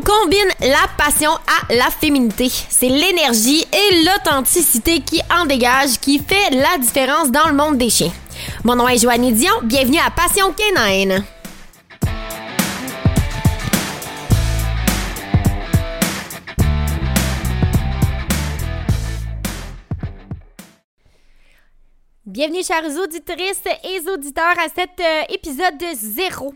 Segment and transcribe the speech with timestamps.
[0.00, 2.50] combine la passion à la féminité.
[2.68, 7.90] C'est l'énergie et l'authenticité qui en dégage qui fait la différence dans le monde des
[7.90, 8.12] chiens.
[8.64, 11.24] Mon nom est Joanne Dion, bienvenue à Passion Canine.
[22.24, 26.54] Bienvenue, chères auditrices et auditeurs, à cet euh, épisode de zéro.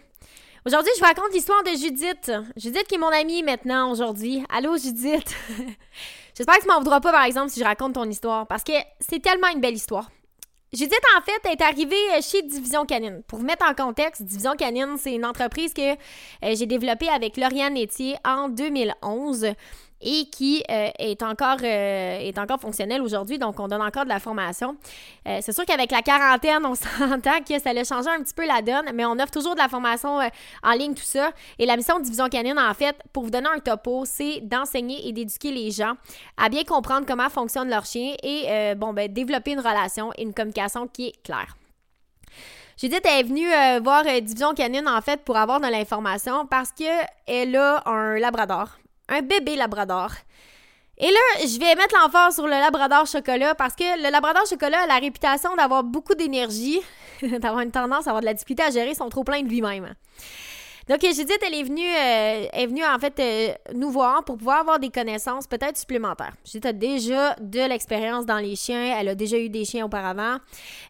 [0.65, 2.31] Aujourd'hui, je vous raconte l'histoire de Judith.
[2.57, 4.45] Judith qui est mon amie maintenant aujourd'hui.
[4.49, 5.35] Allô, Judith?
[6.37, 8.73] J'espère que tu m'en voudras pas, par exemple, si je raconte ton histoire, parce que
[9.01, 10.09] c'est tellement une belle histoire.
[10.73, 13.25] Judith, en fait, est arrivée chez Division Canine.
[13.27, 17.39] Pour vous mettre en contexte, Division Canine, c'est une entreprise que euh, j'ai développée avec
[17.39, 19.49] Lauriane Etier en 2011
[20.03, 24.09] et qui euh, est, encore, euh, est encore fonctionnel aujourd'hui, donc on donne encore de
[24.09, 24.77] la formation.
[25.27, 28.47] Euh, c'est sûr qu'avec la quarantaine, on s'entend que ça a changé un petit peu
[28.47, 30.19] la donne, mais on offre toujours de la formation
[30.63, 31.31] en ligne, tout ça.
[31.59, 35.09] Et la mission de Division Canine, en fait, pour vous donner un topo, c'est d'enseigner
[35.09, 35.95] et d'éduquer les gens
[36.37, 40.35] à bien comprendre comment fonctionne leur chien et, bon, ben, développer une relation et une
[40.35, 41.57] communication qui est claire.
[42.77, 43.49] Judith est venue
[43.83, 48.69] voir Division Canine, en fait, pour avoir de l'information parce qu'elle a un labrador
[49.13, 50.11] un bébé labrador.
[50.99, 54.83] Et là, je vais mettre l'emphase sur le labrador chocolat parce que le labrador chocolat
[54.83, 56.81] a la réputation d'avoir beaucoup d'énergie,
[57.23, 59.95] d'avoir une tendance à avoir de la difficulté à gérer son trop plein de lui-même.
[60.89, 64.61] Donc, Judith, elle est venue, euh, est venue en fait euh, nous voir pour pouvoir
[64.61, 66.35] avoir des connaissances peut-être supplémentaires.
[66.45, 70.39] Judith a déjà de l'expérience dans les chiens, elle a déjà eu des chiens auparavant,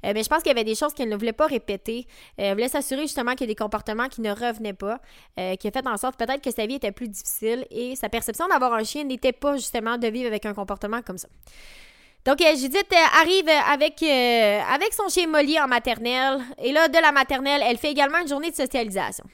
[0.07, 2.07] euh, mais je pense qu'il y avait des choses qu'elle ne voulait pas répéter.
[2.39, 4.99] elle voulait s'assurer justement qu'il y a des comportements qui ne revenaient pas,
[5.37, 8.47] qui a fait en sorte peut-être que sa vie était plus difficile et sa perception
[8.49, 11.29] d'avoir un chien n'était pas justement de vivre avec un comportement comme ça.
[12.25, 16.41] Donc, Judith arrive avec, avec son chien Molly en maternelle.
[16.63, 19.25] Et là, de la maternelle, elle fait également une journée de socialisation.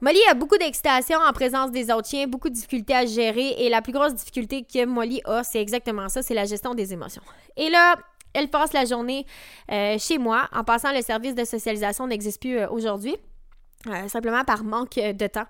[0.00, 3.68] Molly a beaucoup d'excitation en présence des autres chiens, beaucoup de difficultés à gérer et
[3.68, 7.22] la plus grosse difficulté que Molly a, c'est exactement ça, c'est la gestion des émotions.
[7.56, 7.96] Et là,
[8.32, 9.26] elle passe la journée
[9.72, 13.16] euh, chez moi en passant le service de socialisation n'existe plus euh, aujourd'hui.
[13.86, 15.46] Euh, simplement par manque de temps.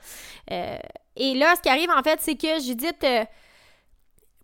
[0.50, 3.04] et là, ce qui arrive en fait, c'est que Judith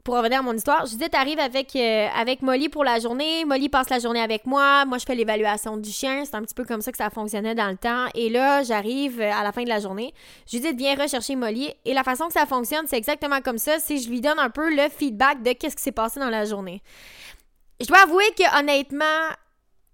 [0.04, 3.46] pour revenir à mon histoire, Judith arrive avec, euh, avec Molly pour la journée.
[3.46, 4.84] Molly passe la journée avec moi.
[4.84, 6.24] Moi, je fais l'évaluation du chien.
[6.26, 8.06] C'est un petit peu comme ça que ça fonctionnait dans le temps.
[8.14, 10.12] Et là, j'arrive à la fin de la journée.
[10.46, 11.72] Judith vient rechercher Molly.
[11.86, 13.78] Et la façon que ça fonctionne, c'est exactement comme ça.
[13.78, 16.44] C'est je lui donne un peu le feedback de qu'est-ce qui s'est passé dans la
[16.44, 16.82] journée.
[17.80, 19.04] Je dois avouer que honnêtement,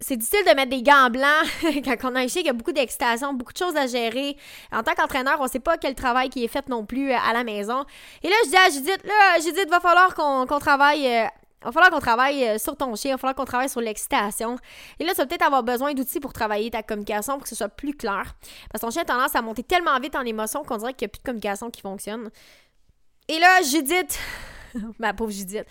[0.00, 1.46] c'est difficile de mettre des gants blancs
[1.84, 4.36] quand on a un chien qui a beaucoup d'excitation, beaucoup de choses à gérer.
[4.72, 7.32] En tant qu'entraîneur, on sait pas quel travail qui est fait non plus euh, à
[7.34, 7.84] la maison.
[8.22, 11.06] Et là, je dis à Judith, là, Judith, va falloir qu'on travaille.
[11.06, 11.26] Euh,
[11.62, 14.56] va falloir qu'on travaille euh, sur ton chien, il va falloir qu'on travaille sur l'excitation.
[14.98, 17.54] Et là, tu vas peut-être avoir besoin d'outils pour travailler ta communication pour que ce
[17.54, 18.34] soit plus clair.
[18.72, 21.06] Parce que ton chien a tendance à monter tellement vite en émotion qu'on dirait qu'il
[21.06, 22.30] n'y a plus de communication qui fonctionne.
[23.28, 24.18] Et là, Judith,
[24.98, 25.66] ma pauvre Judith,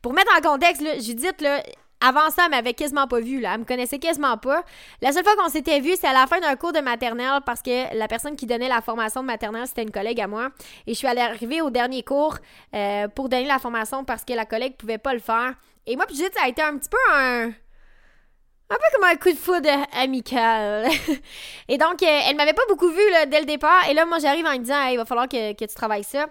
[0.00, 1.62] pour mettre en contexte, là, Judith, là,
[2.04, 3.40] avant ça, elle m'avait quasiment pas vu.
[3.40, 3.52] Là.
[3.54, 4.62] Elle me connaissait quasiment pas.
[5.00, 7.62] La seule fois qu'on s'était vu, c'est à la fin d'un cours de maternelle parce
[7.62, 10.50] que la personne qui donnait la formation de maternelle, c'était une collègue à moi.
[10.86, 12.36] Et je suis allée arriver au dernier cours
[12.74, 15.54] euh, pour donner la formation parce que la collègue pouvait pas le faire.
[15.86, 17.52] Et moi, puis Judith, ça a été un petit peu un.
[18.70, 20.88] Un peu comme un coup de foudre amical.
[21.68, 23.88] et donc, euh, elle m'avait pas beaucoup vu dès le départ.
[23.88, 26.26] Et là, moi, j'arrive en me disant, il va falloir que, que tu travailles ça.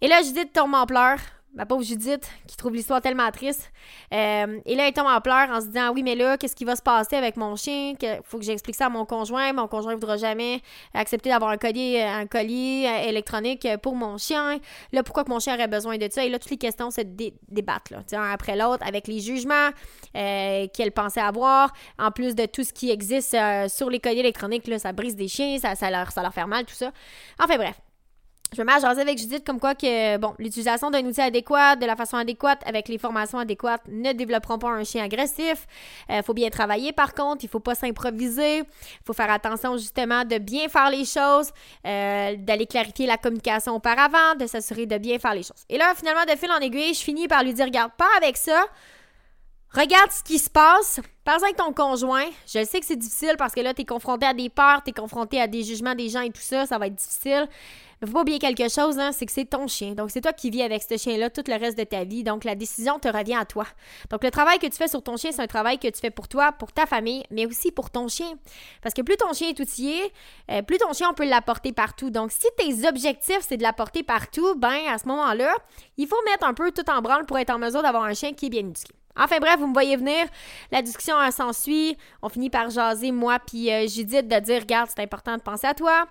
[0.00, 1.18] Et là, Judith tombe en pleurs
[1.54, 3.70] ma pauvre Judith, qui trouve l'histoire tellement triste.
[4.12, 6.64] Euh, et là, elle tombe en pleurs en se disant Oui, mais là, qu'est-ce qui
[6.64, 7.94] va se passer avec mon chien?
[8.00, 9.52] Il faut que j'explique ça à mon conjoint.
[9.52, 10.60] Mon conjoint ne voudra jamais
[10.94, 14.58] accepter d'avoir un collier, un collier euh, électronique pour mon chien.
[14.92, 16.24] Là, pourquoi que mon chien aurait besoin de ça?
[16.24, 19.70] Et là, toutes les questions se débattent, là, un après l'autre, avec les jugements
[20.16, 21.72] euh, qu'elle pensait avoir.
[21.98, 23.36] En plus de tout ce qui existe
[23.68, 26.64] sur les colliers électroniques, là, ça brise des chiens, ça, leur, ça leur fait mal,
[26.64, 26.90] tout ça.
[27.38, 27.80] Enfin, bref
[28.52, 31.76] je me mets à jaser avec Judith comme quoi que, bon, l'utilisation d'un outil adéquat,
[31.76, 35.66] de la façon adéquate, avec les formations adéquates, ne développeront pas un chien agressif.
[36.08, 38.58] Il euh, faut bien travailler par contre, il faut pas s'improviser.
[38.58, 41.50] Il faut faire attention justement de bien faire les choses,
[41.86, 45.64] euh, d'aller clarifier la communication auparavant, de s'assurer de bien faire les choses.
[45.68, 48.36] Et là, finalement, de fil en aiguille, je finis par lui dire, regarde, pas avec
[48.36, 48.64] ça.
[49.74, 51.00] Regarde ce qui se passe.
[51.24, 52.26] Parle avec ton conjoint.
[52.46, 54.90] Je sais que c'est difficile parce que là, tu es confronté à des peurs, tu
[54.90, 56.64] es confronté à des jugements des gens et tout ça.
[56.64, 57.48] Ça va être difficile.
[58.00, 59.94] Mais faut pas oublier quelque chose, hein, c'est que c'est ton chien.
[59.94, 62.22] Donc, c'est toi qui vis avec ce chien-là tout le reste de ta vie.
[62.22, 63.66] Donc, la décision te revient à toi.
[64.10, 66.10] Donc, le travail que tu fais sur ton chien, c'est un travail que tu fais
[66.10, 68.32] pour toi, pour ta famille, mais aussi pour ton chien.
[68.80, 70.00] Parce que plus ton chien est outillé,
[70.52, 72.10] euh, plus ton chien, on peut l'apporter partout.
[72.10, 75.52] Donc, si tes objectifs, c'est de l'apporter partout, ben, à ce moment-là,
[75.96, 78.34] il faut mettre un peu tout en branle pour être en mesure d'avoir un chien
[78.34, 78.94] qui est bien éduqué.
[79.16, 80.26] Enfin bref, vous me voyez venir.
[80.70, 81.96] La discussion s'ensuit.
[82.22, 85.66] On finit par jaser, moi puis euh, Judith, de dire, regarde, c'est important de penser
[85.66, 86.06] à toi.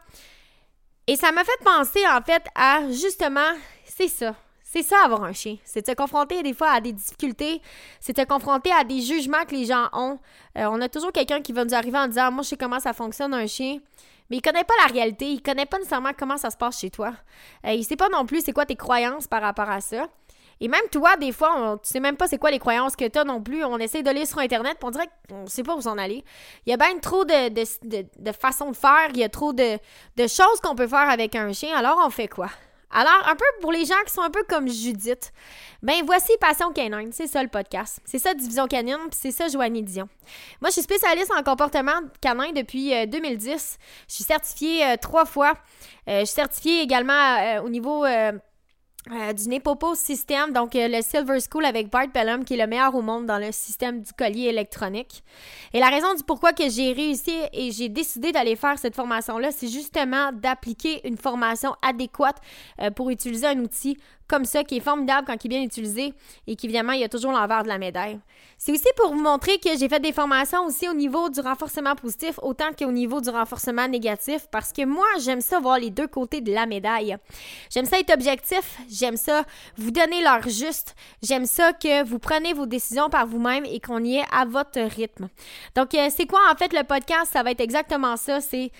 [1.05, 3.51] Et ça m'a fait penser, en fait, à justement,
[3.83, 4.35] c'est ça.
[4.63, 5.57] C'est ça avoir un chien.
[5.65, 7.61] C'est de se confronter des fois à des difficultés.
[7.99, 10.17] C'est de se confronter à des jugements que les gens ont.
[10.57, 12.79] Euh, on a toujours quelqu'un qui va nous arriver en disant Moi, je sais comment
[12.79, 13.77] ça fonctionne un chien.
[14.29, 15.25] Mais il connaît pas la réalité.
[15.27, 17.13] Il connaît pas nécessairement comment ça se passe chez toi.
[17.67, 20.07] Euh, il sait pas non plus c'est quoi tes croyances par rapport à ça.
[20.59, 23.07] Et même toi, des fois, on, tu sais même pas c'est quoi les croyances que
[23.07, 23.63] tu as non plus.
[23.63, 26.23] On essaie de lire sur Internet, pour on dirait qu'on sait pas où s'en aller.
[26.65, 29.53] Il y a bien trop de, de, de, façons de faire, il y a trop
[29.53, 29.77] de,
[30.17, 31.75] de choses qu'on peut faire avec un chien.
[31.75, 32.49] Alors, on fait quoi?
[32.95, 35.33] Alors, un peu pour les gens qui sont un peu comme Judith,
[35.81, 37.99] ben voici Passion Canine, c'est ça le podcast.
[38.05, 40.07] C'est ça Division Canine, puis c'est ça Joanie Dion.
[40.61, 43.49] Moi, je suis spécialiste en comportement canin depuis 2010.
[43.51, 45.53] Euh, je suis certifiée euh, trois fois.
[46.07, 48.05] Euh, je suis certifiée également au niveau
[49.11, 52.67] euh, du Nepopo System, donc euh, le Silver School avec Bart Bellum, qui est le
[52.67, 55.23] meilleur au monde dans le système du collier électronique.
[55.73, 59.51] Et la raison du pourquoi que j'ai réussi et j'ai décidé d'aller faire cette formation-là,
[59.51, 62.37] c'est justement d'appliquer une formation adéquate
[62.81, 63.97] euh, pour utiliser un outil
[64.27, 66.13] comme ça, qui est formidable quand il est bien utilisé
[66.47, 68.19] et qu'évidemment, il y a toujours l'envers de la médaille.
[68.57, 71.95] C'est aussi pour vous montrer que j'ai fait des formations aussi au niveau du renforcement
[71.95, 76.07] positif autant qu'au niveau du renforcement négatif parce que moi, j'aime ça voir les deux
[76.07, 77.17] côtés de la médaille.
[77.69, 79.43] J'aime ça être objectif, j'aime ça
[79.77, 84.03] vous donner l'heure juste, j'aime ça que vous prenez vos décisions par vous-même et qu'on
[84.03, 85.29] y est à votre rythme.
[85.75, 87.31] Donc, euh, c'est quoi en fait le podcast?
[87.33, 88.71] Ça va être exactement ça, c'est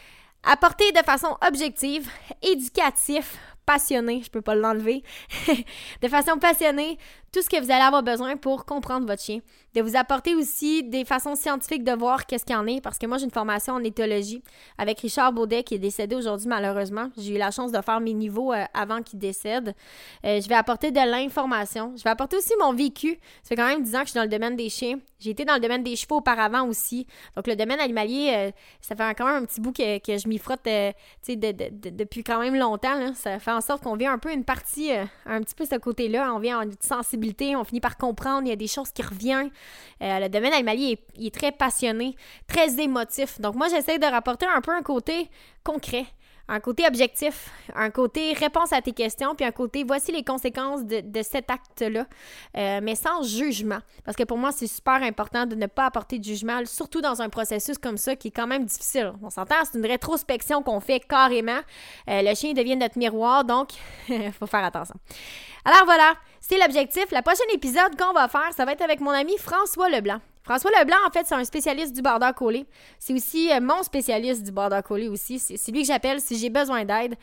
[0.43, 2.07] apporter de façon objective,
[2.41, 5.03] éducatif, passionné, je peux pas l'enlever,
[6.01, 6.97] de façon passionnée,
[7.33, 9.39] tout ce que vous allez avoir besoin pour comprendre votre chien.
[9.73, 12.99] De vous apporter aussi des façons scientifiques de voir qu'est-ce qu'il y en est, parce
[12.99, 14.43] que moi j'ai une formation en éthologie
[14.77, 17.09] avec Richard Baudet qui est décédé aujourd'hui malheureusement.
[17.17, 19.73] J'ai eu la chance de faire mes niveaux euh, avant qu'il décède.
[20.25, 21.93] Euh, je vais apporter de l'information.
[21.97, 23.17] Je vais apporter aussi mon vécu.
[23.41, 24.99] Ça fait quand même 10 ans que je suis dans le domaine des chiens.
[25.19, 27.07] J'ai été dans le domaine des chevaux auparavant aussi.
[27.35, 30.37] Donc le domaine animalier, euh, ça fait quand même un petit bout que, je m'y
[30.37, 33.13] frotte depuis quand même longtemps.
[33.15, 34.91] Ça fait en sorte qu'on vient un peu une partie,
[35.25, 36.33] un petit peu ce côté-là.
[36.33, 39.49] On vient en sensibilité on finit par comprendre, il y a des choses qui reviennent.
[40.01, 42.15] Euh, le domaine animalier est, est, très passionné,
[42.47, 43.39] très émotif.
[43.39, 45.29] Donc moi, j'essaie de rapporter un peu un côté
[45.63, 46.05] concret
[46.47, 50.83] un côté objectif, un côté réponse à tes questions, puis un côté voici les conséquences
[50.83, 52.05] de, cet acte-là,
[52.57, 53.79] euh, mais sans jugement.
[54.03, 57.21] Parce que pour moi, c'est super important de ne pas apporter de jugement, surtout dans
[57.21, 59.13] un processus comme ça qui est quand même difficile.
[59.21, 61.59] On s'entend, c'est une rétrospection qu'on fait carrément.
[62.09, 63.69] Euh, le chien devient notre miroir, donc
[64.09, 64.95] il faut faire attention.
[65.63, 67.05] Alors voilà, c'est l'objectif.
[67.11, 70.19] Le prochain épisode qu'on va faire, ça va être avec mon ami François Leblanc.
[70.43, 72.65] François Leblanc, en fait, c'est un spécialiste du border collé.
[72.99, 75.39] C'est aussi euh, mon spécialiste du border collé aussi.
[75.39, 77.15] C'est lui que j'appelle si j'ai besoin d'aide.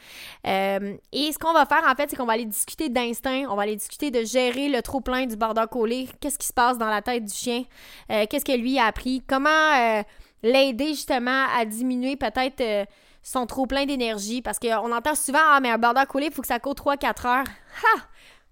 [0.47, 3.45] Euh, et ce qu'on va faire, en fait, c'est qu'on va aller discuter d'instinct.
[3.51, 6.09] On va aller discuter de gérer le trop-plein du border collé.
[6.21, 7.65] Qu'est-ce qui se passe dans la tête du chien?
[8.11, 9.23] Euh, qu'est-ce que lui a appris?
[9.27, 10.03] Comment
[10.43, 12.89] l'aider justement à diminuer peut-être
[13.23, 14.41] son trop-plein d'énergie?
[14.41, 17.27] Parce qu'on entend souvent, ah, mais un border collé, il faut que ça court 3-4
[17.27, 17.45] heures.
[17.85, 18.01] Ha!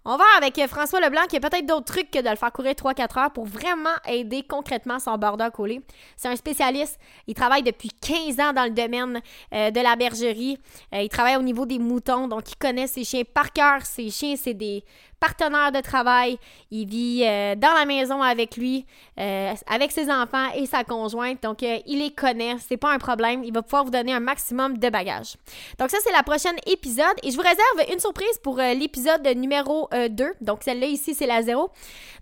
[0.05, 2.73] On va avec François Leblanc qui a peut-être d'autres trucs que de le faire courir
[2.73, 5.83] 3-4 heures pour vraiment aider concrètement son border collé.
[6.17, 6.99] C'est un spécialiste.
[7.27, 9.21] Il travaille depuis 15 ans dans le domaine
[9.53, 10.59] euh, de la bergerie.
[10.95, 13.85] Euh, il travaille au niveau des moutons, donc il connaît ses chiens par cœur.
[13.85, 14.85] Ses chiens, c'est des
[15.21, 16.39] partenaire de travail.
[16.71, 18.87] Il vit euh, dans la maison avec lui,
[19.19, 21.43] euh, avec ses enfants et sa conjointe.
[21.43, 22.57] Donc, euh, il les connaît.
[22.59, 23.45] C'est pas un problème.
[23.45, 25.37] Il va pouvoir vous donner un maximum de bagages.
[25.79, 27.15] Donc, ça, c'est la prochaine épisode.
[27.23, 30.35] Et je vous réserve une surprise pour l'épisode numéro 2.
[30.41, 31.71] Donc, celle-là ici, c'est la zéro.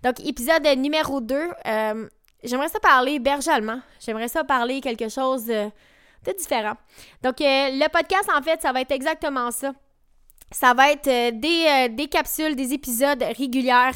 [0.03, 1.49] Donc, épisode numéro 2.
[2.43, 3.79] J'aimerais ça parler berger allemand.
[3.99, 5.71] J'aimerais ça parler quelque chose de
[6.37, 6.75] différent.
[7.23, 9.73] Donc, le podcast, en fait, ça va être exactement ça.
[10.51, 13.91] Ça va être euh, des, euh, des, capsules, des épisodes réguliers.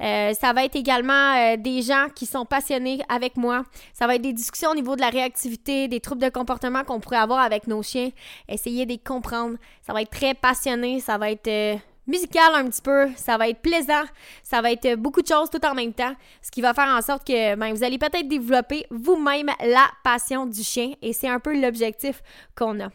[0.00, 3.64] Euh, ça va être également des gens qui sont passionnés avec moi.
[3.92, 7.00] Ça va être des discussions au niveau de la réactivité, des troubles de comportement qu'on
[7.00, 8.10] pourrait avoir avec nos chiens.
[8.48, 9.56] Essayer de comprendre.
[9.84, 11.00] Ça va être très passionné.
[11.00, 13.08] Ça va être musical un petit peu.
[13.16, 14.04] Ça va être plaisant.
[14.44, 16.14] Ça va être beaucoup de choses tout en même temps.
[16.42, 20.46] Ce qui va faire en sorte que ben, vous allez peut-être développer vous-même la passion
[20.46, 20.92] du chien.
[21.02, 22.22] Et c'est un peu l'objectif
[22.54, 22.88] qu'on a.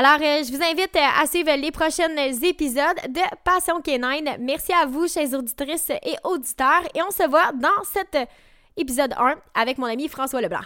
[0.00, 4.30] Alors, euh, je vous invite euh, à suivre les prochains épisodes de Passion Canine.
[4.38, 6.84] Merci à vous, chers auditrices et auditeurs.
[6.94, 8.16] Et on se voit dans cet
[8.76, 10.60] épisode 1 avec mon ami François Leblanc.